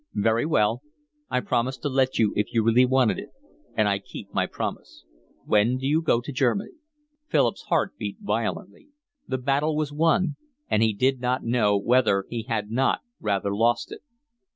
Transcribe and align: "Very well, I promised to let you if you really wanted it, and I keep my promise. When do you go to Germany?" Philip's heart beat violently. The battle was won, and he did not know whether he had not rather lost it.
"Very 0.15 0.47
well, 0.47 0.81
I 1.29 1.41
promised 1.41 1.83
to 1.83 1.87
let 1.87 2.17
you 2.17 2.33
if 2.35 2.51
you 2.55 2.63
really 2.63 2.85
wanted 2.87 3.19
it, 3.19 3.29
and 3.75 3.87
I 3.87 3.99
keep 3.99 4.33
my 4.33 4.47
promise. 4.47 5.05
When 5.45 5.77
do 5.77 5.85
you 5.85 6.01
go 6.01 6.21
to 6.21 6.31
Germany?" 6.31 6.71
Philip's 7.27 7.61
heart 7.69 7.95
beat 7.99 8.17
violently. 8.19 8.87
The 9.27 9.37
battle 9.37 9.75
was 9.75 9.93
won, 9.93 10.37
and 10.67 10.81
he 10.81 10.91
did 10.93 11.19
not 11.21 11.43
know 11.43 11.77
whether 11.77 12.25
he 12.31 12.41
had 12.41 12.71
not 12.71 13.01
rather 13.19 13.53
lost 13.53 13.91
it. 13.91 14.01